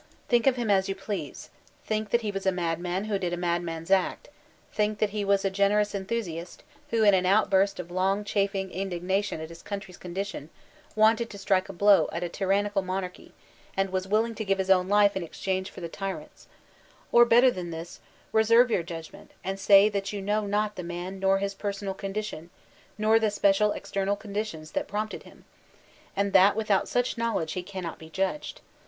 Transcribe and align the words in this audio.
Think 0.29 0.47
of 0.47 0.55
him 0.55 0.71
as 0.71 0.89
you 0.89 0.95
please: 0.95 1.51
think 1.85 2.09
that 2.09 2.21
he 2.21 2.31
was 2.31 2.47
a 2.47 2.51
mad* 2.51 2.79
man 2.79 3.03
who 3.03 3.19
did 3.19 3.33
a 3.33 3.37
madman's 3.37 3.91
act; 3.91 4.29
think 4.73 4.97
that 4.97 5.11
he 5.11 5.23
was 5.23 5.45
a 5.45 5.51
gener 5.51 5.79
ous 5.79 5.93
enthusiast 5.93 6.63
who 6.89 7.03
in 7.03 7.13
an 7.13 7.27
outburst 7.27 7.79
of 7.79 7.91
long 7.91 8.23
chafing 8.23 8.71
indig> 8.71 9.03
nation 9.03 9.39
at 9.39 9.49
his 9.49 9.61
country's 9.61 9.97
condition 9.99 10.49
wanted 10.95 11.29
to 11.29 11.37
strike 11.37 11.69
a 11.69 11.73
btow 11.73 12.09
at 12.11 12.23
a 12.23 12.29
tyrannical 12.29 12.81
monarchy, 12.81 13.31
and 13.77 13.91
was 13.91 14.07
willing 14.07 14.33
to 14.33 14.43
give 14.43 14.57
his 14.57 14.69
Francisco 14.69 14.85
Fesser 14.87 14.87
317 14.87 14.91
own 14.91 15.01
life 15.03 15.15
in 15.15 15.23
exchange 15.23 15.69
for 15.69 15.81
the 15.81 15.87
t]nant's; 15.87 16.47
or 17.11 17.23
better 17.23 17.51
than 17.51 17.69
this, 17.69 17.99
reserve 18.31 18.71
your 18.71 18.81
judgment, 18.81 19.29
and 19.43 19.59
say 19.59 19.87
that 19.87 20.11
you 20.11 20.19
know 20.19 20.47
not 20.47 20.77
the 20.77 20.83
man 20.83 21.19
nor 21.19 21.37
his 21.37 21.53
personal 21.53 21.93
condition, 21.93 22.49
nor 22.97 23.19
the 23.19 23.29
special 23.29 23.71
ex* 23.73 23.91
temal 23.91 24.15
conditions 24.19 24.71
that 24.71 24.87
prompted 24.87 25.21
him; 25.21 25.45
and 26.15 26.33
that 26.33 26.55
without 26.55 26.89
such 26.89 27.19
knowledge 27.19 27.51
he 27.53 27.61
cannot 27.61 27.99
be 27.99 28.09
judged. 28.09 28.61